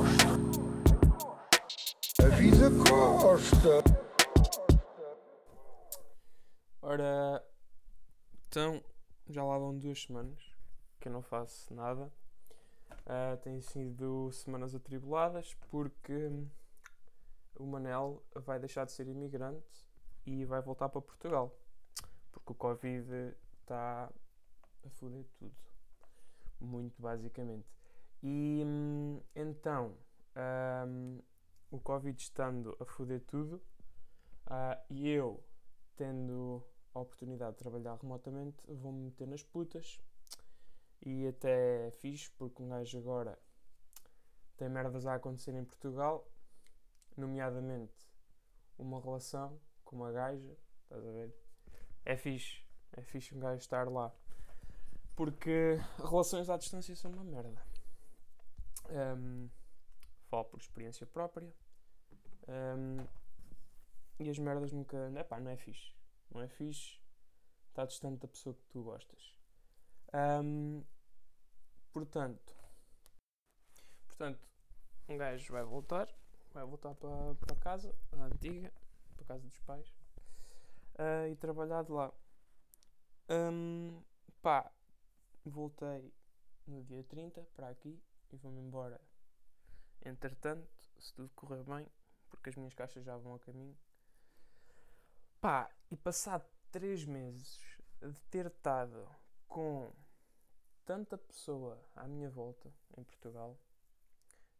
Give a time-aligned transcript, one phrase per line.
[0.00, 0.32] Costa.
[2.24, 3.84] A vida Costa.
[6.80, 7.44] Ora,
[8.46, 8.82] então,
[9.28, 10.38] já lá vão duas semanas
[10.98, 12.10] que eu não faço nada.
[13.00, 16.30] Uh, têm sido semanas atribuladas porque
[17.56, 19.86] o Manel vai deixar de ser imigrante
[20.24, 21.54] e vai voltar para Portugal.
[22.32, 24.10] Porque o Covid está
[24.82, 25.54] a foder tudo.
[26.58, 27.79] Muito basicamente.
[28.22, 29.96] E hum, então,
[30.86, 31.20] um,
[31.70, 33.56] o Covid estando a foder tudo
[34.46, 35.42] uh, e eu
[35.96, 40.00] tendo a oportunidade de trabalhar remotamente, vou-me meter nas putas.
[41.02, 43.38] E até fiz, porque um gajo agora
[44.56, 46.30] tem merdas a acontecer em Portugal,
[47.16, 48.10] nomeadamente
[48.78, 51.34] uma relação com uma gaja, estás a ver?
[52.04, 54.12] É fixe, é fixe um gajo estar lá.
[55.16, 57.62] Porque relações à distância são uma merda.
[58.90, 59.48] Um,
[60.28, 61.52] falo por experiência própria.
[62.48, 63.06] Um,
[64.18, 64.96] e as merdas nunca.
[65.18, 65.94] Epá, não é fixe.
[66.30, 66.98] Não é fixe.
[67.68, 69.34] Está distante da pessoa que tu gostas.
[70.42, 70.84] Um,
[71.92, 72.56] portanto.
[74.06, 74.48] Portanto,
[75.08, 76.08] um gajo vai voltar.
[76.52, 78.72] Vai voltar para, para casa, a antiga,
[79.16, 79.88] para casa dos pais.
[80.94, 82.12] Uh, e trabalhar de lá.
[83.30, 84.02] Um,
[84.42, 84.70] pá,
[85.44, 86.12] voltei
[86.66, 88.02] no dia 30 para aqui
[88.32, 89.00] e vou-me embora.
[90.04, 91.86] Entretanto, se tudo correr bem,
[92.28, 93.76] porque as minhas caixas já vão a caminho.
[95.40, 99.08] Pá, e passado 3 meses de ter estado
[99.48, 99.92] com
[100.84, 103.58] tanta pessoa à minha volta em Portugal,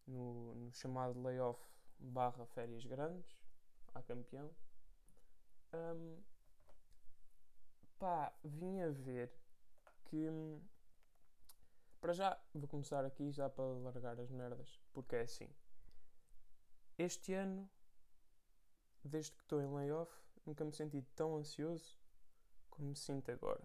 [0.06, 1.60] no, no chamado layoff
[1.98, 3.30] barra férias grandes,
[3.94, 4.50] a campeão,
[5.72, 6.22] um,
[7.98, 9.32] pá, vim a ver
[10.04, 10.28] que
[12.00, 15.48] para já vou começar aqui já para largar as merdas, porque é assim.
[16.96, 17.68] Este ano,
[19.04, 20.12] desde que estou em layoff,
[20.46, 21.98] nunca me senti tão ansioso
[22.70, 23.62] como me sinto agora.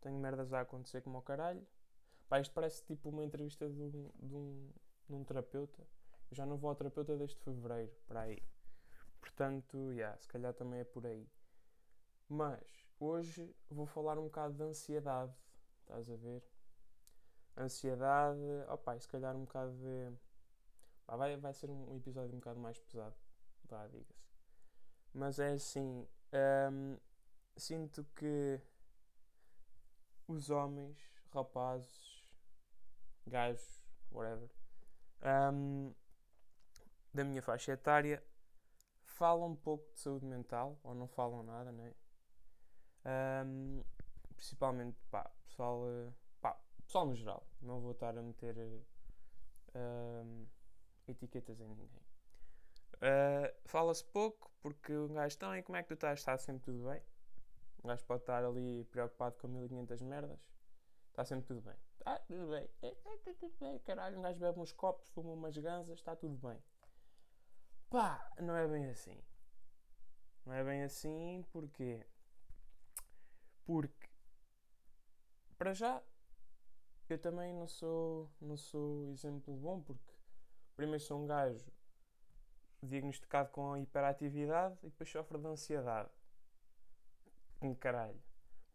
[0.00, 1.66] Tenho merdas a acontecer como ao caralho.
[2.28, 4.70] Pá, isto parece tipo uma entrevista de um, de um,
[5.08, 5.82] de um terapeuta.
[6.30, 8.42] Eu já não vou ao terapeuta desde fevereiro, para aí.
[9.20, 11.28] Portanto, yeah, se calhar também é por aí.
[12.28, 15.34] Mas hoje vou falar um bocado de ansiedade.
[15.82, 16.42] Estás a ver?
[17.60, 20.12] Ansiedade, opá, se calhar um bocado de.
[21.06, 23.14] Vai, vai ser um episódio um bocado mais pesado.
[23.64, 24.30] Vá, diga-se.
[25.12, 26.08] Mas é assim.
[26.32, 26.96] Um,
[27.56, 28.60] sinto que
[30.26, 30.98] os homens,
[31.32, 32.24] rapazes,
[33.26, 34.48] gajos, whatever,
[35.52, 35.92] um,
[37.12, 38.24] da minha faixa etária
[39.02, 41.92] falam um pouco de saúde mental, ou não falam nada, né?
[43.44, 43.82] Um,
[44.34, 46.12] principalmente, pá, pessoal, pá,
[46.90, 47.46] pessoal no geral.
[47.62, 48.56] Não vou estar a meter
[49.76, 50.44] um,
[51.06, 52.02] etiquetas em ninguém.
[52.96, 56.18] Uh, Fala-se pouco porque um gajo está e como é que tu estás?
[56.18, 57.00] Está sempre tudo bem?
[57.84, 60.40] Um gajo pode estar ali preocupado com 1500 merdas.
[61.10, 61.76] Está sempre tudo bem.
[61.98, 62.68] Está tudo bem.
[62.82, 63.78] Está tudo bem.
[63.78, 66.60] Caralho, um gajo bebe uns copos, fuma umas ganzas, está tudo bem.
[67.88, 69.22] Pá, não é bem assim.
[70.44, 72.04] Não é bem assim porque.
[73.64, 74.08] Porque.
[75.56, 76.02] Para já.
[77.10, 80.14] Eu também não sou, não sou exemplo bom porque.
[80.76, 81.68] Primeiro sou um gajo
[82.80, 86.08] diagnosticado com hiperatividade e depois sofre de ansiedade.
[87.60, 88.22] Um caralho.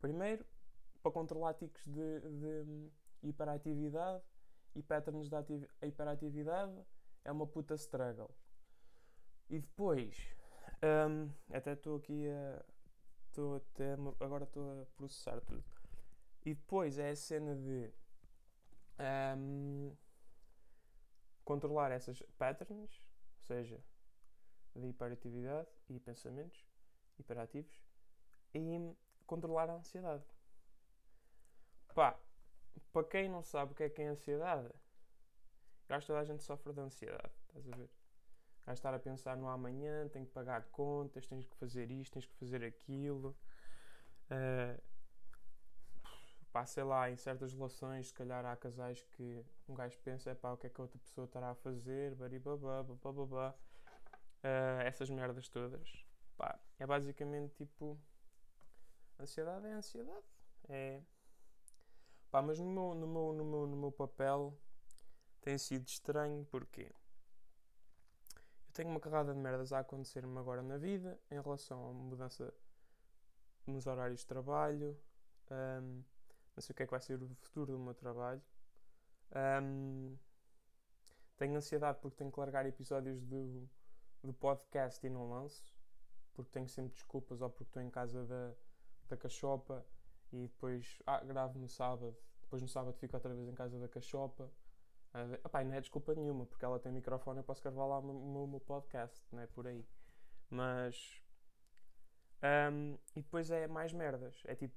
[0.01, 0.45] Primeiro,
[1.01, 2.91] para controlar ticos de, de
[3.23, 4.21] hiperatividade
[4.75, 6.77] e patterns de hiperatividade,
[7.23, 8.29] é uma puta struggle.
[9.49, 10.35] E depois,
[11.09, 12.65] um, até estou aqui a.
[13.31, 15.63] Tô até, agora estou a processar tudo.
[16.45, 17.91] E depois é a cena de
[18.99, 19.95] um,
[21.43, 23.01] controlar essas patterns,
[23.37, 23.83] ou seja,
[24.75, 26.65] de hiperatividade e pensamentos
[27.17, 27.81] hiperativos
[28.53, 28.95] e
[29.25, 30.23] controlar a ansiedade.
[31.93, 32.19] Pá,
[32.91, 34.69] para quem não sabe o que é que é ansiedade,
[35.89, 37.89] acho que toda a gente sofre de ansiedade, estás a ver?
[38.65, 42.25] Vais estar a pensar no amanhã, tenho que pagar contas, tens que fazer isto, tens
[42.25, 43.37] que fazer aquilo.
[44.25, 44.81] Uh,
[46.55, 50.33] pá, sei lá, em certas relações, se calhar há casais que um gajo pensa, é
[50.33, 53.53] pá, o que é que a outra pessoa estará a fazer, baribabá, bababá
[54.41, 56.05] uh, essas merdas todas.
[56.37, 57.99] Pá, é basicamente tipo.
[59.19, 60.25] Ansiedade é ansiedade.
[60.69, 61.01] É.
[62.31, 64.57] Pá, mas no meu, no meu, no meu, no meu papel
[65.41, 71.19] tem sido estranho porque eu tenho uma carrada de merdas a acontecer-me agora na vida
[71.29, 72.53] em relação à mudança
[73.67, 74.97] nos horários de trabalho.
[75.51, 76.14] Um,
[76.55, 78.41] não sei o que é que vai ser o futuro do meu trabalho.
[79.35, 80.15] Um,
[81.37, 83.67] Tenho ansiedade porque tenho que largar episódios do,
[84.23, 85.75] do podcast e não lanço.
[86.33, 88.53] Porque tenho sempre desculpas ou porque estou em casa da,
[89.09, 89.85] da cachopa
[90.31, 92.15] e depois ah, gravo no sábado.
[92.41, 94.49] Depois no sábado fico outra vez em casa da cachopa.
[95.13, 98.03] Uh, epá, não é desculpa nenhuma, porque ela tem microfone, eu posso gravar lá o
[98.03, 99.85] meu, o meu podcast, não é por aí.
[100.49, 101.21] Mas.
[102.43, 104.41] Um, e depois é mais merdas.
[104.45, 104.75] É tipo.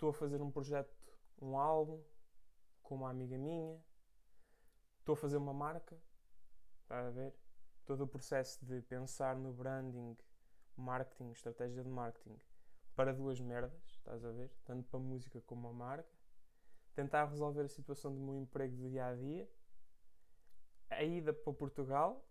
[0.00, 0.96] Estou a fazer um projeto,
[1.42, 2.02] um álbum,
[2.82, 3.78] com uma amiga minha.
[4.98, 5.94] Estou a fazer uma marca.
[6.80, 7.34] Está a ver?
[7.84, 10.16] Todo o processo de pensar no branding,
[10.74, 12.40] marketing, estratégia de marketing
[12.96, 14.50] para duas merdas, estás a ver?
[14.64, 16.08] Tanto para música como a marca.
[16.94, 19.46] Tentar resolver a situação do meu emprego do dia a dia.
[20.88, 22.26] A ida para Portugal.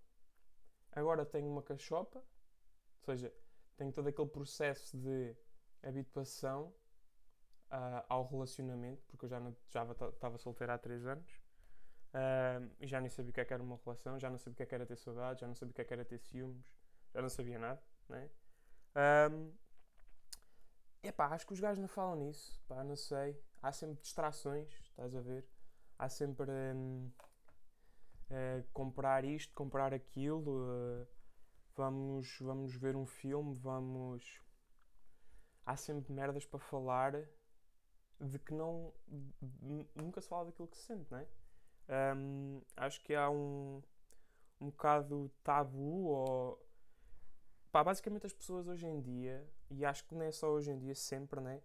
[0.92, 3.32] Agora tenho uma cachopa, ou seja,
[3.78, 5.38] tenho todo aquele processo de
[5.84, 6.74] habituação
[7.72, 9.40] uh, ao relacionamento, porque eu já
[10.10, 11.32] estava solteiro há 3 anos.
[12.14, 14.54] Uh, e já nem sabia o que, é que era uma relação, já não sabia
[14.54, 16.04] o que, é que era ter saudades, já não sabia o que, é que era
[16.04, 16.66] ter ciúmes,
[17.14, 18.30] já não sabia nada, né?
[19.32, 19.54] Um,
[21.02, 23.42] Epá, acho que os gajos não falam nisso, pá, não sei.
[23.62, 25.48] Há sempre distrações, estás a ver?
[25.98, 27.10] Há sempre hum,
[28.30, 30.68] uh, comprar isto, comprar aquilo.
[30.68, 31.08] Uh,
[31.76, 34.42] vamos, vamos ver um filme, vamos.
[35.66, 37.14] Há sempre merdas para falar
[38.20, 38.94] de que não.
[39.96, 41.28] nunca se fala daquilo que se sente, não é?
[42.16, 43.82] Um, acho que há um,
[44.60, 46.66] um bocado tabu ou.
[47.72, 50.78] Pá, basicamente as pessoas hoje em dia e acho que não é só hoje em
[50.78, 51.62] dia, sempre, né?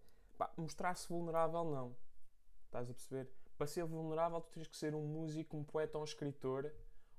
[0.55, 1.95] Mostrar-se vulnerável, não.
[2.65, 3.31] Estás a perceber?
[3.57, 6.71] Para ser vulnerável, tu tens que ser um músico, um poeta, um escritor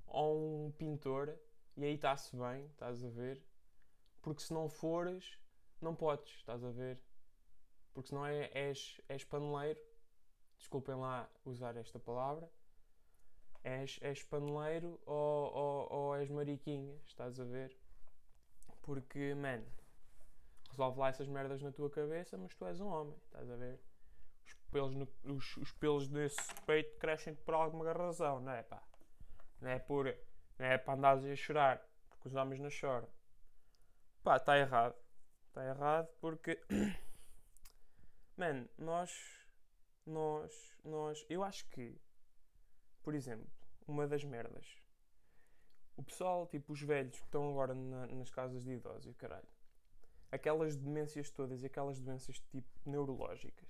[0.07, 1.37] ou um pintor,
[1.77, 3.43] e aí está-se bem, estás a ver?
[4.23, 5.39] Porque se não fores,
[5.81, 7.01] não podes, estás a ver?
[7.97, 9.81] Porque se não é, és, és paneleiro,
[10.59, 12.47] desculpem lá usar esta palavra,
[13.65, 17.75] és, és paneleiro ou, ou, ou és mariquinha, estás a ver?
[18.83, 19.65] Porque, man,
[20.69, 23.81] resolve lá essas merdas na tua cabeça, mas tu és um homem, estás a ver?
[24.45, 28.83] Os pelos, no, os, os pelos desse peito crescem por alguma razão, não é pá?
[29.59, 30.15] Não é por.
[30.59, 33.09] Não é para andares a chorar, porque os homens não choram.
[34.23, 34.95] Pá, está errado.
[35.49, 36.61] Está errado porque.
[38.37, 39.11] Mano, nós.
[40.05, 40.77] Nós.
[40.85, 41.25] Nós.
[41.29, 41.99] Eu acho que.
[43.03, 43.49] Por exemplo,
[43.87, 44.67] uma das merdas.
[45.97, 49.49] O pessoal, tipo os velhos que estão agora na, nas casas de idosos e caralho
[50.31, 53.69] aquelas demências todas e aquelas doenças tipo neurológicas.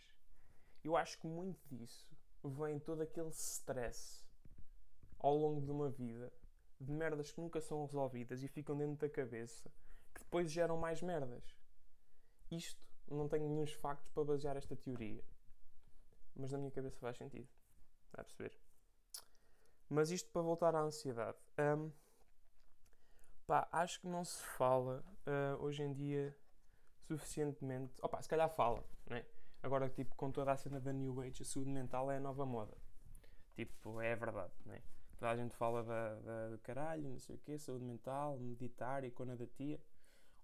[0.83, 2.09] Eu acho que muito disso
[2.43, 4.25] vem todo aquele stress
[5.19, 6.33] ao longo de uma vida
[6.81, 9.71] de merdas que nunca são resolvidas e ficam dentro da cabeça
[10.15, 11.45] que depois geram mais merdas.
[12.51, 15.23] Isto não tenho nenhum factos para basear esta teoria,
[16.35, 17.49] mas na minha cabeça faz sentido.
[18.07, 18.59] Está a perceber?
[19.89, 21.39] Mas isto para voltar à ansiedade.
[21.59, 21.93] Um,
[23.47, 26.37] pá, acho que não se fala uh, hoje em dia
[27.07, 27.95] suficientemente.
[28.03, 29.25] Opa, se calhar fala, né?
[29.63, 32.45] Agora, tipo, com toda a cena da New Age, a saúde mental é a nova
[32.45, 32.77] moda.
[33.55, 34.83] Tipo, é verdade, né?
[35.17, 39.03] Toda a gente fala da, da, do caralho, não sei o quê, saúde mental, meditar
[39.03, 39.81] e da tia.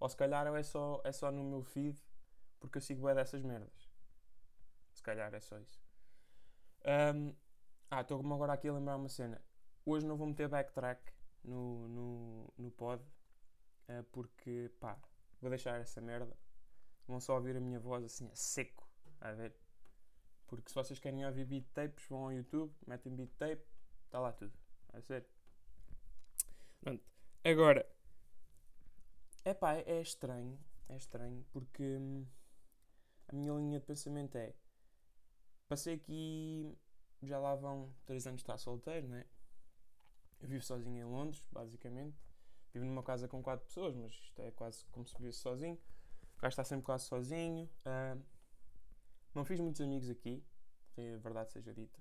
[0.01, 2.01] Ou se calhar é só, é só no meu feed,
[2.63, 3.91] porque eu sigo bem dessas merdas.
[4.95, 5.83] Se calhar é só isso.
[7.15, 7.35] Um,
[7.91, 9.39] ah, estou-me agora aqui a lembrar uma cena.
[9.85, 14.97] Hoje não vou meter backtrack no, no, no pod, uh, porque, pá,
[15.41, 16.35] vou deixar essa merda
[17.07, 18.89] vão só ouvir a minha voz assim a seco,
[19.21, 19.55] a ver?
[20.47, 23.65] Porque se vocês querem ouvir beat tapes, vão ao YouTube, metem beat tape,
[24.05, 24.53] está lá tudo.
[24.93, 25.27] A ser.
[26.81, 27.03] Pronto.
[27.45, 27.87] Agora,
[29.45, 30.59] epá, é estranho,
[30.89, 32.27] é estranho, porque hum,
[33.33, 34.55] a minha linha de pensamento é
[35.69, 36.77] passei aqui,
[37.23, 39.25] já lá vão 3 anos de estar solteiro, né?
[40.41, 42.17] Eu vivo sozinho em Londres, basicamente.
[42.73, 45.79] Vivo numa casa com 4 pessoas, mas isto é quase como se vivesse sozinho
[46.43, 47.71] gajo está sempre quase sozinho.
[47.87, 48.21] Uh,
[49.35, 50.45] não fiz muitos amigos aqui,
[50.99, 51.99] a verdade seja dita,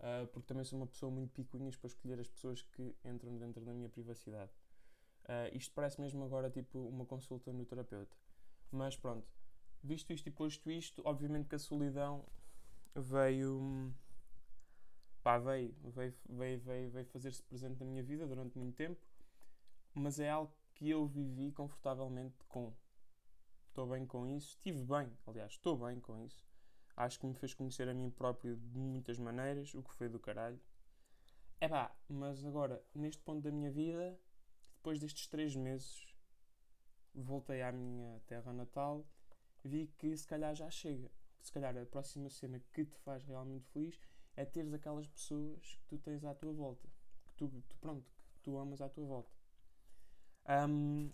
[0.00, 3.64] uh, porque também sou uma pessoa muito picuinhas para escolher as pessoas que entram dentro
[3.64, 4.50] da minha privacidade.
[5.24, 8.16] Uh, isto parece mesmo agora tipo uma consulta no terapeuta.
[8.70, 9.26] Mas pronto,
[9.82, 12.24] visto isto e posto isto, obviamente que a solidão
[12.94, 13.92] veio.
[15.22, 19.00] Pá, veio, veio, veio, veio, veio fazer-se presente na minha vida durante muito tempo,
[19.92, 22.72] mas é algo que eu vivi confortavelmente com
[23.78, 26.44] estou bem com isso, estive bem, aliás, estou bem com isso.
[26.96, 30.18] Acho que me fez conhecer a mim próprio de muitas maneiras, o que foi do
[30.18, 30.60] caralho.
[31.60, 34.18] É pá, mas agora, neste ponto da minha vida,
[34.74, 36.12] depois destes três meses,
[37.14, 39.06] voltei à minha terra natal,
[39.68, 41.10] vi que se calhar já chega.
[41.40, 43.98] Se calhar a próxima cena que te faz realmente feliz
[44.36, 46.88] é teres aquelas pessoas que tu tens à tua volta.
[47.36, 49.30] tu, tu, pronto, que tu amas à tua volta.
[50.48, 51.12] Um,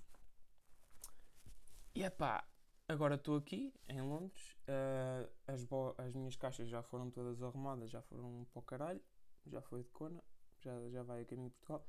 [1.95, 2.47] e epá,
[2.89, 4.57] agora estou aqui em Londres.
[4.69, 5.67] Uh, as,
[5.99, 9.03] as minhas caixas já foram todas arrumadas, já foram para o caralho.
[9.47, 10.23] Já foi de Cona,
[10.61, 11.87] já, já vai a caminho de Portugal.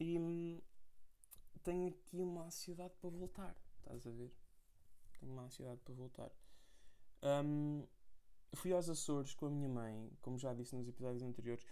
[0.00, 0.60] E hum,
[1.62, 3.56] tenho aqui uma ansiedade para voltar.
[3.78, 4.32] Estás a ver?
[5.18, 6.30] Tenho uma ansiedade para voltar.
[7.22, 7.86] Um,
[8.54, 11.64] fui aos Açores com a minha mãe, como já disse nos episódios anteriores,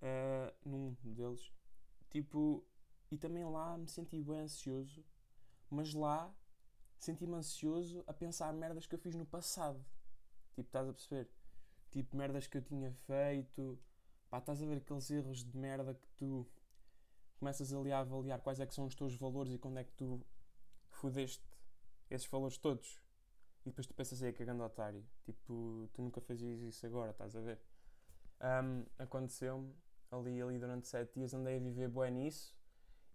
[0.00, 1.52] uh, num deles.
[2.10, 2.64] Tipo,
[3.10, 5.04] e também lá me senti bem ansioso,
[5.70, 6.34] mas lá
[6.98, 9.84] senti-me ansioso a pensar merdas que eu fiz no passado.
[10.54, 11.28] Tipo, estás a perceber?
[11.90, 13.78] Tipo, merdas que eu tinha feito.
[14.30, 16.46] Pá, estás a ver aqueles erros de merda que tu
[17.38, 19.92] começas ali a avaliar quais é que são os teus valores e quando é que
[19.92, 20.24] tu
[20.88, 21.44] fodeste
[22.14, 23.00] esses valores todos.
[23.64, 25.04] E depois tu pensas aí grande otário.
[25.24, 27.60] Tipo, tu nunca fazias isso agora, estás a ver?
[28.40, 29.72] Um, Aconteceu-me
[30.10, 32.56] ali, ali durante sete dias, andei a viver bué nisso.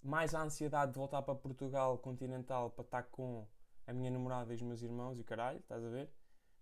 [0.02, 3.48] Mais a ansiedade de voltar para Portugal continental para estar com
[3.86, 6.10] a minha namorada e os meus irmãos e o caralho, estás a ver?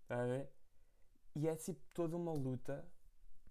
[0.02, 0.50] Estás a ver?
[1.34, 2.84] E é tipo toda uma luta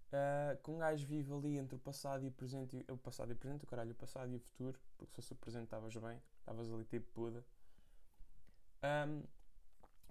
[0.08, 2.76] uh, que um gajo vive ali entre o passado e o presente.
[2.76, 4.78] E, o passado e o presente, o caralho, o passado e o futuro.
[4.96, 7.44] Porque se fosse o presente estavas bem, estavas ali tipo puda.
[8.82, 9.22] Um,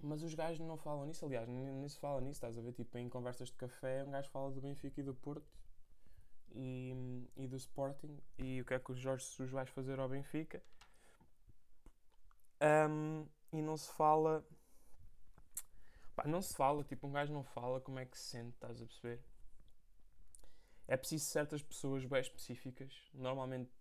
[0.02, 2.74] mas os gajos não falam nisso, aliás, nem, nem se fala nisso, estás a ver?
[2.74, 5.48] Tipo, em conversas de café, um gajo fala do Benfica e do Porto
[6.54, 6.94] e,
[7.36, 10.62] e do Sporting e o que é que o Jorge Jesus vai fazer ao Benfica.
[12.62, 14.46] Um, e não se fala.
[16.16, 18.82] Pá, não se fala, tipo, um gajo não fala como é que se sente, estás
[18.82, 19.22] a perceber?
[20.88, 23.72] É preciso certas pessoas bem específicas, normalmente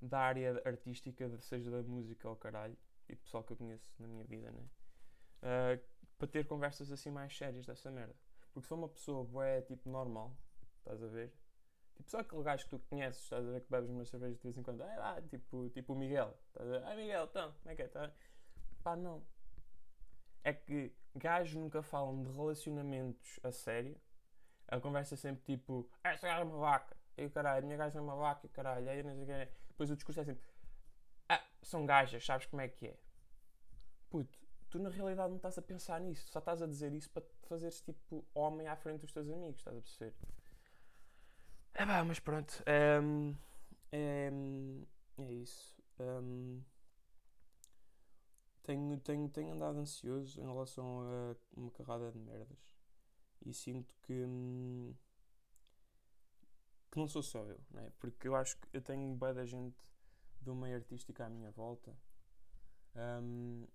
[0.00, 2.76] da área artística, seja da música ou caralho,
[3.08, 4.68] e pessoal que eu conheço na minha vida, né?
[5.42, 5.82] Uh,
[6.18, 8.14] para ter conversas assim mais sérias dessa merda.
[8.52, 10.36] Porque se uma pessoa boé, tipo, normal,
[10.78, 11.32] estás a ver?
[11.94, 14.42] Tipo, só aquele gajo que tu conheces, estás a ver que bebes uma cerveja de
[14.42, 16.84] vez em quando, ah, lá, tipo, tipo o Miguel, estás a ver?
[16.84, 17.88] Ah, Miguel, então, como é que é?
[17.88, 18.12] Tá?
[18.82, 19.22] Pá, não.
[20.42, 24.00] É que gajos nunca falam de relacionamentos a sério.
[24.68, 27.76] A conversa é sempre tipo, essa gaja é uma vaca, e o caralho, a minha
[27.76, 30.20] gaja é uma vaca, e o caralho, aí não sei o que Depois o discurso
[30.20, 30.55] é sempre, ah,
[31.66, 32.96] são gajas, sabes como é que é?
[34.08, 34.38] Puto,
[34.70, 37.34] tu na realidade não estás a pensar nisso, só estás a dizer isso para te
[37.48, 40.14] fazeres tipo homem à frente dos teus amigos, estás a perceber?
[41.74, 43.00] É pá, mas pronto, é,
[43.92, 44.30] é,
[45.18, 45.76] é isso.
[45.98, 46.62] Um,
[48.62, 52.76] tenho, tenho, tenho andado ansioso em relação a uma carrada de merdas
[53.44, 54.94] e sinto que, hum,
[56.90, 57.92] que não sou só eu, né?
[57.98, 59.95] porque eu acho que eu tenho bem da gente
[60.40, 61.96] do meio artístico à minha volta.
[62.94, 63.66] Um,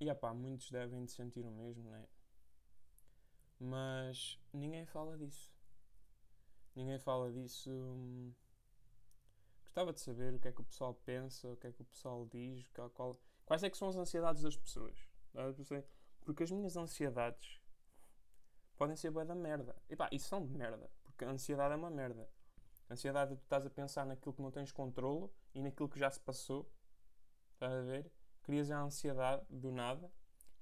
[0.00, 2.06] e pá, muitos devem de sentir o mesmo, né?
[3.58, 5.52] Mas ninguém fala disso.
[6.74, 7.70] Ninguém fala disso.
[7.70, 8.32] Hum,
[9.62, 11.84] gostava de saber o que é que o pessoal pensa, o que é que o
[11.84, 14.96] pessoal diz, qual, qual, quais é que são as ansiedades das pessoas.
[16.24, 17.60] Porque as minhas ansiedades
[18.76, 19.74] podem ser boa da merda.
[19.88, 20.90] E pá, isso são de merda.
[21.04, 22.28] Porque a ansiedade é uma merda.
[22.88, 25.98] A ansiedade é tu estás a pensar naquilo que não tens controlo e naquilo que
[25.98, 26.70] já se passou.
[27.54, 28.12] Estás a ver?
[28.44, 30.10] crias a ansiedade do nada,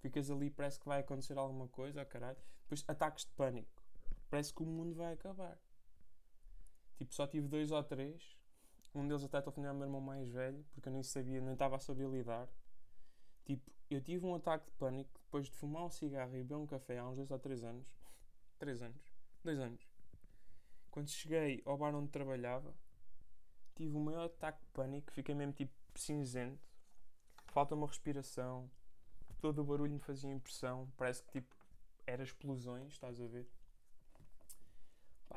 [0.01, 2.39] ficas ali, parece que vai acontecer alguma coisa, oh, caralho.
[2.63, 3.83] Depois ataques de pânico,
[4.31, 5.59] parece que o mundo vai acabar.
[6.97, 8.39] Tipo, só tive dois ou três.
[8.95, 11.55] Um deles até estou a o meu irmão mais velho, porque eu nem sabia, nem
[11.55, 12.49] estava a saber lidar.
[13.45, 16.67] Tipo, eu tive um ataque de pânico depois de fumar um cigarro e beber um
[16.67, 17.89] café há uns dois ou três anos.
[18.59, 19.03] Três anos.
[19.43, 19.89] Dois anos.
[20.91, 22.75] Quando cheguei ao bar onde trabalhava,
[23.75, 26.61] tive o maior ataque de pânico, fiquei mesmo tipo cinzento.
[27.47, 28.71] Falta uma respiração,
[29.41, 31.55] todo o barulho me fazia impressão, parece que tipo
[32.07, 33.49] era explosões, estás a ver?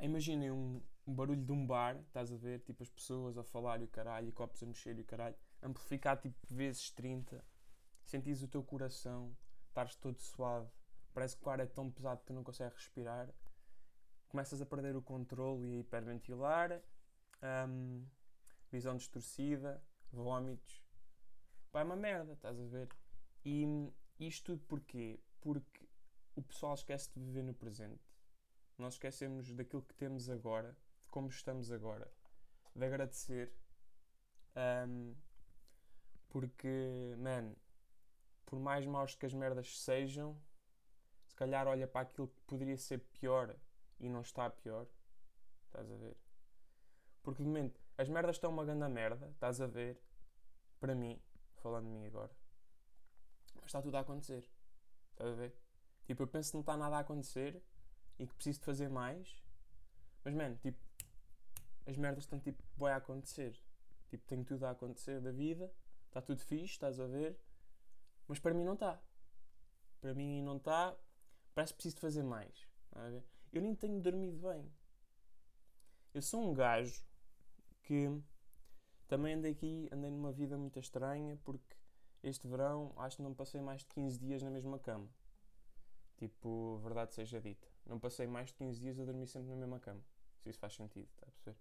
[0.01, 2.59] Imaginem um, um, barulho de um bar, estás a ver?
[2.61, 5.35] Tipo as pessoas a falar e o caralho, e copos a mexer e o caralho,
[5.61, 7.43] amplificar tipo vezes 30,
[8.03, 9.35] sentis o teu coração,
[9.67, 10.69] estares todo suave,
[11.13, 13.29] parece que o ar é tão pesado que tu não consegues respirar,
[14.27, 16.81] começas a perder o controle e a hiperventilar,
[17.67, 18.05] um,
[18.71, 20.85] visão distorcida, vômitos,
[21.75, 22.87] Pá, é uma merda, estás a ver?
[23.43, 25.19] E isto tudo porquê?
[25.41, 25.85] Porque
[26.33, 28.01] o pessoal esquece de viver no presente.
[28.77, 32.09] Nós esquecemos daquilo que temos agora, de como estamos agora,
[32.73, 33.51] de agradecer.
[34.87, 35.15] Um,
[36.29, 37.53] porque, man,
[38.45, 40.41] por mais maus que as merdas sejam,
[41.25, 43.53] se calhar olha para aquilo que poderia ser pior
[43.99, 44.87] e não está pior.
[45.65, 46.15] Estás a ver?
[47.21, 50.01] Porque de momento as merdas estão uma grande merda, estás a ver?
[50.79, 51.21] Para mim,
[51.55, 52.35] falando de mim agora.
[53.55, 54.49] Mas está tudo a acontecer.
[55.11, 55.55] Estás a ver?
[56.05, 57.63] Tipo, eu penso que não está nada a acontecer
[58.19, 59.41] e que preciso de fazer mais.
[60.23, 60.77] Mas, mano, tipo,
[61.85, 63.59] as merdas estão tipo, vai acontecer.
[64.09, 65.71] Tipo, tem tudo a acontecer da vida,
[66.07, 67.39] está tudo fixe, estás a ver,
[68.27, 69.01] mas para mim não está.
[70.01, 70.95] Para mim não está,
[71.53, 72.67] parece que preciso de fazer mais.
[73.51, 74.71] Eu nem tenho dormido bem.
[76.13, 77.03] Eu sou um gajo
[77.85, 78.21] que
[79.07, 81.75] também andei aqui, andei numa vida muito estranha porque
[82.23, 85.07] este verão acho que não passei mais de 15 dias na mesma cama.
[86.17, 87.67] Tipo, verdade seja dita.
[87.85, 90.01] Não passei mais de 15 dias a dormir sempre na mesma cama.
[90.39, 91.57] Se isso faz sentido, está a perceber?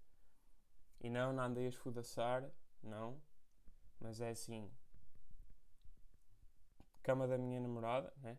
[1.00, 2.48] E não, não andei a esfudaçar,
[2.82, 3.20] não.
[4.00, 4.70] Mas é assim.
[7.02, 8.38] Cama da minha namorada, né?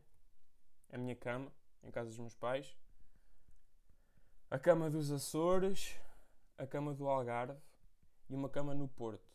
[0.92, 1.51] A minha cama,
[1.84, 2.75] em casa dos meus pais.
[4.50, 5.96] A cama dos Açores.
[6.58, 7.60] A cama do Algarve.
[8.29, 9.27] E uma cama no Porto.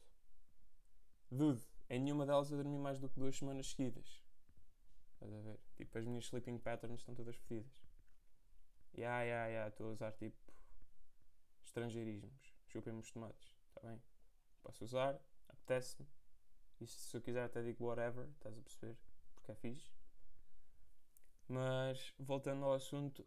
[1.30, 4.22] Dude, em nenhuma delas eu dormi mais do que duas semanas seguidas.
[5.14, 5.60] Estás a ver?
[5.76, 7.72] Tipo, as minhas sleeping patterns estão todas fodidas.
[8.92, 10.36] Ya, ya, ya, estou a usar tipo
[11.64, 12.54] estrangeirismos.
[12.66, 14.00] Chupem-me os tomates, está bem?
[14.62, 15.18] Posso usar,
[15.48, 16.06] apetece-me.
[16.80, 18.96] E se eu quiser até digo whatever, estás a perceber?
[19.34, 19.90] Porque é fixe.
[21.48, 23.26] Mas, voltando ao assunto,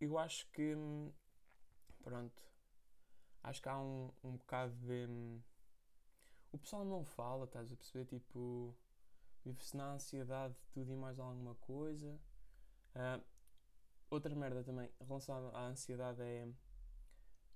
[0.00, 0.74] eu acho que.
[0.74, 1.12] hum,
[2.02, 2.42] Pronto.
[3.44, 5.06] Acho que há um, um bocado de.
[5.08, 5.40] hum,
[6.52, 8.06] O pessoal não fala, estás a perceber?
[8.06, 8.74] Tipo.
[9.44, 12.18] Vive-se na ansiedade de tudo e mais alguma coisa.
[12.94, 13.20] Ah,
[14.10, 16.48] outra merda também relacionada à ansiedade é.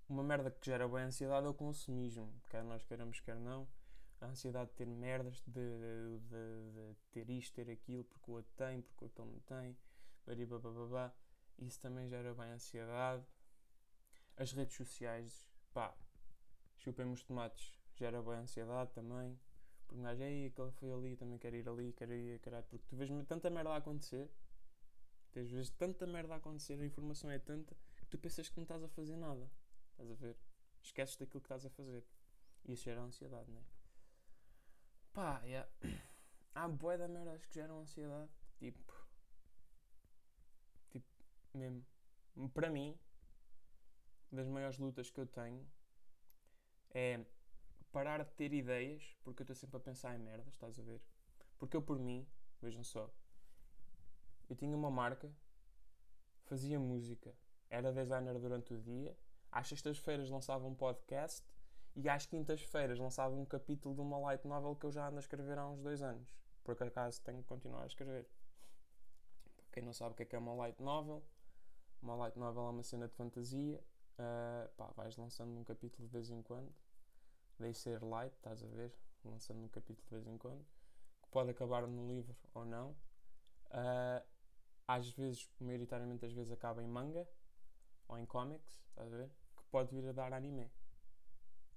[0.09, 2.33] Uma merda que gera bem ansiedade é o consumismo.
[2.51, 3.69] Quer nós queiramos, quer não.
[4.21, 8.53] A ansiedade de ter merdas, de, de- de- ter isto, ter aquilo, porque o outro
[8.57, 9.77] tem, porque o outro não tem.
[10.27, 11.13] baribababá.
[11.59, 13.25] Isso também gera bem ansiedade.
[14.37, 15.48] As redes sociais,
[15.79, 15.95] pá,
[16.79, 19.39] chupem os tomates, gera bem ansiedade também.
[19.87, 22.65] Porque um gajo, ei, aquele foi ali, também quero ir ali, quero ir, caralho.
[22.65, 24.29] Porque tu vês tanta merda a acontecer,
[25.31, 28.65] tens vezes tanta merda a acontecer, a informação é tanta, que tu pensas que não
[28.65, 29.49] estás a fazer nada.
[29.93, 30.37] Estás a ver?
[30.83, 32.05] Esqueces daquilo que estás a fazer.
[32.65, 33.65] E isso gera ansiedade, não é?
[35.13, 35.71] Pá, yeah.
[36.57, 38.31] há bué de merdas que geram ansiedade.
[38.59, 38.93] Tipo.
[40.91, 41.07] Tipo,
[41.55, 41.87] mesmo.
[42.53, 42.99] Para mim,
[44.31, 45.65] das maiores lutas que eu tenho
[46.95, 47.25] é
[47.93, 51.01] parar de ter ideias, porque eu estou sempre a pensar em merdas, estás a ver?
[51.59, 52.27] Porque eu, por mim,
[52.61, 53.11] vejam só,
[54.49, 55.31] eu tinha uma marca,
[56.45, 57.35] fazia música,
[57.69, 59.17] era designer durante o dia,
[59.51, 61.47] às sextas-feiras lançava um podcast
[61.95, 65.21] e às quintas-feiras lançava um capítulo de uma light novel que eu já ando a
[65.21, 66.35] escrever há uns dois anos.
[66.63, 68.29] Por acaso tenho que continuar a escrever.
[69.57, 71.25] Para quem não sabe o que é que é uma light novel,
[72.01, 73.83] uma light novel é uma cena de fantasia.
[74.19, 76.73] Ah, pá, vais lançando um capítulo de vez em quando.
[77.59, 78.93] Deixe ser light, estás a ver?
[79.25, 80.65] Lançando um capítulo de vez em quando.
[81.23, 82.97] Que pode acabar num livro ou não.
[83.71, 84.25] Ah,
[84.87, 87.29] às vezes, maioritariamente às vezes acaba em manga
[88.09, 89.31] ou em comics, estás a ver?
[89.57, 90.71] Que pode vir a dar anime.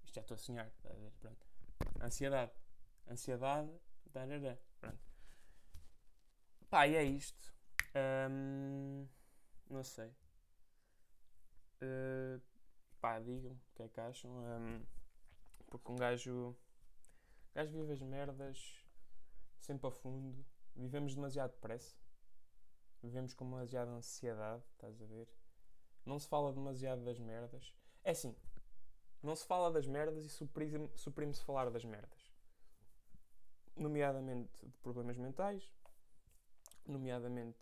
[0.03, 1.11] Isto já estou a sonhar, estás a ver?
[1.19, 1.45] Pronto.
[2.01, 2.51] Ansiedade.
[3.07, 3.71] Ansiedade.
[4.11, 4.57] Tarará.
[4.79, 5.11] Pronto.
[6.69, 7.53] Pá, e é isto.
[7.93, 9.07] Ahm,
[9.69, 10.13] não sei.
[11.81, 12.41] Uh,
[12.99, 14.31] pá, digam o que é que acham.
[14.45, 14.83] Ahm,
[15.67, 16.55] porque um gajo.
[17.51, 18.85] Um gajo vive as merdas
[19.59, 20.45] sempre a fundo.
[20.75, 21.95] Vivemos demasiado depressa.
[23.01, 25.27] Vivemos com demasiada ansiedade, estás a ver?
[26.05, 27.75] Não se fala demasiado das merdas.
[28.03, 28.35] É assim,
[29.23, 32.31] não se fala das merdas e suprime- suprime-se falar das merdas.
[33.75, 35.71] Nomeadamente de problemas mentais,
[36.85, 37.59] nomeadamente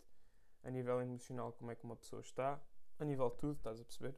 [0.62, 2.60] a nível emocional, como é que uma pessoa está,
[3.02, 4.14] a nível de tudo, estás a perceber?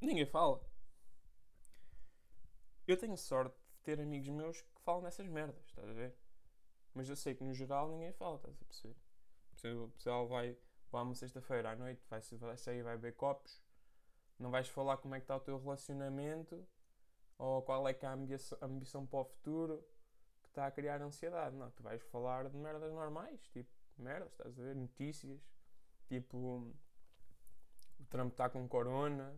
[0.00, 0.60] Ninguém fala.
[2.86, 6.16] Eu tenho sorte de ter amigos meus que falam nessas merdas, estás a ver?
[6.94, 8.96] Mas eu sei que no geral ninguém fala, estás a perceber?
[9.84, 10.56] O pessoal vai,
[10.90, 13.60] vai uma sexta-feira à noite, vai, vai sair, vai beber copos,
[14.38, 16.66] não vais falar como é que está o teu relacionamento
[17.36, 19.84] ou qual é que é a ambição, a ambição para o futuro
[20.42, 21.56] que está a criar ansiedade.
[21.56, 24.76] Não, tu vais falar de merdas normais, tipo merdas, estás a ver?
[24.76, 25.40] Notícias,
[26.06, 26.72] tipo
[28.08, 29.36] Trump está com corona,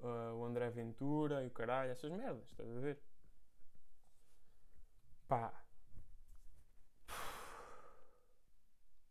[0.00, 3.00] uh, o André Ventura e o caralho, essas merdas, estás a ver?
[5.26, 5.64] Pá.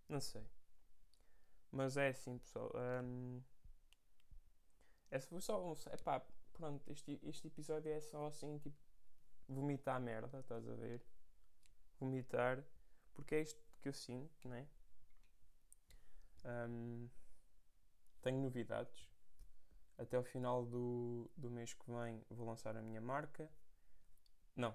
[0.09, 0.47] Não sei.
[1.71, 2.71] Mas é assim, pessoal.
[3.03, 3.41] hum,
[5.11, 5.73] esse foi só um.
[5.93, 8.77] Epá, pronto, este, este episódio é só assim, tipo,
[9.47, 11.01] vomitar merda, estás a ver?
[11.99, 12.63] Vomitar,
[13.13, 14.67] porque é isto que eu sinto, né?
[16.45, 17.09] Hum,
[18.21, 19.08] tenho novidades.
[19.97, 23.49] Até o final do, do mês que vem vou lançar a minha marca.
[24.56, 24.73] Não,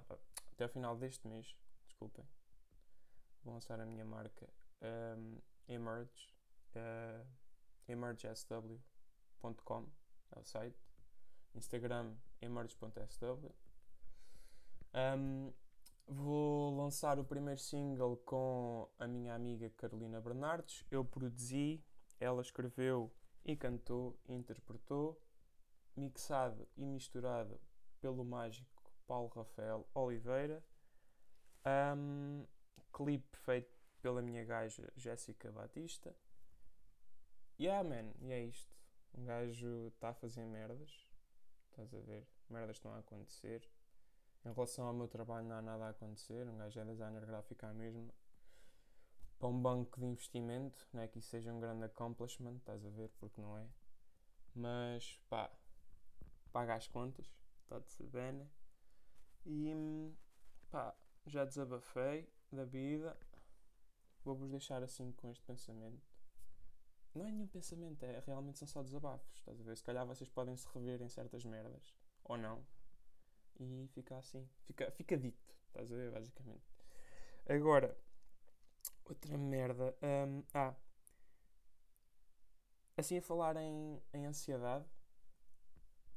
[0.53, 2.25] até o final deste mês, desculpem.
[3.45, 4.49] Vou lançar a minha marca
[4.83, 6.35] um, Emerge,
[6.77, 7.27] uh,
[7.89, 9.87] emergesw.com
[10.35, 10.79] é o site.
[11.55, 13.51] Instagram emerge.sw.
[14.95, 15.53] Um,
[16.07, 20.85] vou lançar o primeiro single com a minha amiga Carolina Bernardes.
[20.91, 21.85] Eu produzi,
[22.19, 23.13] ela escreveu
[23.45, 25.21] e cantou, e interpretou,
[25.97, 27.61] mixado e misturado
[28.01, 30.65] pelo mágico Paulo Rafael Oliveira.
[31.97, 32.47] Um,
[32.93, 36.15] clipe feito pela minha gaja Jéssica Batista.
[37.59, 38.75] Yeah, man, e é isto.
[39.15, 40.91] Um gajo está a fazer merdas.
[41.71, 42.27] Estás a ver?
[42.49, 43.69] Merdas estão a acontecer.
[44.45, 46.47] Em relação ao meu trabalho, não há nada a acontecer.
[46.49, 48.13] Um gajo é designer gráfico à mesma.
[49.43, 52.91] Para um banco de investimento, não é que isso seja um grande accomplishment, estás a
[52.91, 53.09] ver?
[53.19, 53.67] Porque não é.
[54.55, 55.51] Mas, pá,
[56.53, 57.29] paga as contas,
[57.65, 58.49] está de bem.
[59.45, 60.15] E,
[60.71, 63.19] pá, já desabafei da vida.
[64.25, 66.07] Vou-vos deixar assim com este pensamento.
[67.13, 69.39] Não é nenhum pensamento, é realmente são só desabafos.
[69.39, 69.77] Estás a ver?
[69.77, 71.93] Se calhar vocês podem se rever em certas merdas.
[72.23, 72.65] Ou não.
[73.59, 74.49] E fica assim.
[74.67, 75.53] Fica, fica dito.
[75.67, 76.13] Estás a ver?
[76.13, 76.63] Basicamente.
[77.49, 77.99] Agora,
[79.13, 79.97] outra merda.
[80.03, 80.75] Um, ah.
[82.97, 84.87] Assim a falar em, em ansiedade.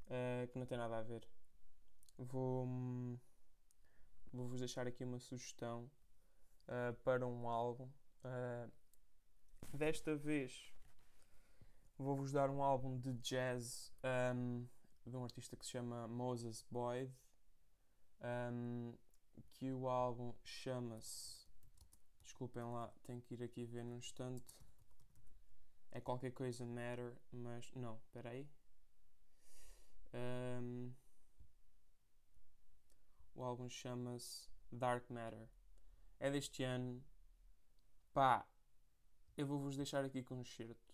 [0.07, 1.27] Uh, que não tem nada a ver.
[2.17, 2.67] Vou.
[4.31, 5.89] Vou-vos deixar aqui uma sugestão
[6.67, 7.89] uh, para um álbum.
[8.23, 8.71] Uh,
[9.73, 10.73] desta vez
[11.97, 13.93] vou-vos dar um álbum de jazz
[14.35, 14.67] um,
[15.05, 17.11] de um artista que se chama Moses Boyd.
[18.21, 18.93] Um,
[19.53, 21.44] que o álbum chama-se.
[22.35, 24.43] Desculpem lá, tenho que ir aqui ver num instante.
[25.89, 27.73] É qualquer coisa Matter, mas.
[27.75, 28.45] Não, espera aí.
[30.13, 30.93] Um,
[33.33, 35.47] o álbum chama-se Dark Matter.
[36.19, 37.01] É deste ano.
[38.13, 38.45] Pá,
[39.37, 40.93] eu vou-vos deixar aqui com um certo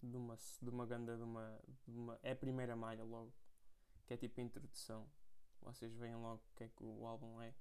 [0.00, 2.20] de uma, de uma ganda, de uma, de uma.
[2.22, 3.34] É a primeira malha logo.
[4.06, 5.10] Que é tipo a introdução.
[5.60, 7.52] Vocês veem logo o que é que o álbum é.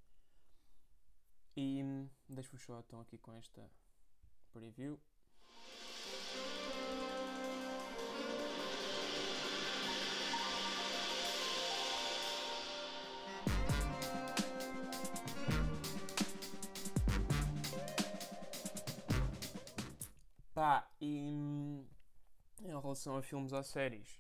[1.56, 1.84] E
[2.28, 3.70] deixo-vos só então aqui com esta
[4.54, 5.00] preview.
[20.54, 21.88] Pá, e em
[22.68, 24.20] relação a filmes ou séries,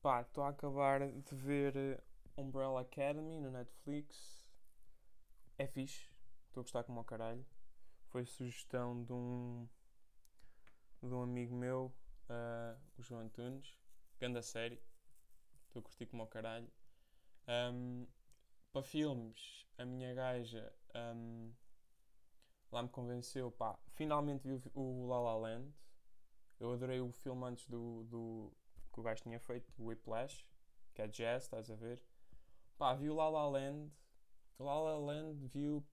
[0.00, 2.02] pá, estou a acabar de ver
[2.36, 4.42] Umbrella Academy no Netflix.
[5.58, 6.11] É fixe,
[6.52, 7.44] estou a gostar como ao caralho.
[8.08, 9.66] Foi sugestão de um,
[11.02, 11.92] de um amigo meu,
[12.28, 13.74] uh, o João Antunes.
[14.20, 14.80] Ganda série,
[15.66, 16.70] estou a curtir como ao caralho.
[17.48, 18.06] Um,
[18.70, 21.52] para filmes, a minha gaja um,
[22.70, 25.72] lá me convenceu, pá, finalmente vi o, o La La Land.
[26.60, 28.52] Eu adorei o filme antes do, do
[28.92, 30.46] que o gajo tinha feito, o Whiplash,
[30.94, 32.02] que é jazz, estás a ver?
[32.76, 33.90] Pá, vi o La La Land.
[34.58, 35.84] O La La Land viu.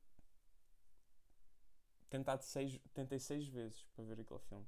[2.10, 4.66] Tentado seis, tentei seis vezes para ver aquele filme.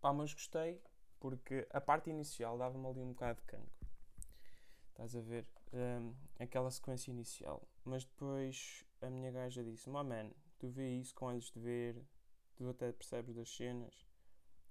[0.00, 0.80] Pá, mas gostei
[1.18, 3.86] porque a parte inicial dava-me ali um bocado de cancro.
[4.90, 5.48] Estás a ver?
[5.72, 7.66] Um, aquela sequência inicial.
[7.84, 12.04] Mas depois a minha gaja disse: Má man, tu vê isso com olhos de ver,
[12.54, 14.06] tu até percebes das cenas.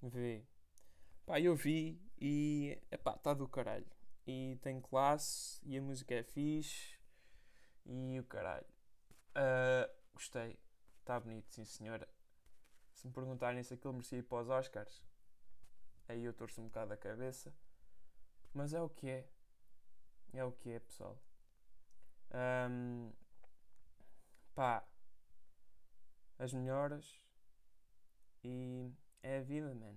[0.02, 0.46] Vê.
[1.26, 2.78] Pá, eu vi e.
[2.91, 3.86] Epá, está do caralho
[4.26, 6.98] e tem classe e a música é fixe
[7.86, 8.65] e o caralho.
[9.32, 10.58] Uh, gostei,
[11.03, 12.07] está bonito, sim senhora.
[12.93, 15.03] Se me perguntarem se aquilo merecia ir para os Oscars,
[16.07, 17.53] aí eu torço um bocado a cabeça.
[18.53, 19.27] Mas é o que é.
[20.31, 21.19] É o que é, pessoal.
[22.31, 23.11] Um,
[24.55, 24.87] pá,
[26.39, 27.21] as melhoras
[28.43, 29.95] e é a vida, man.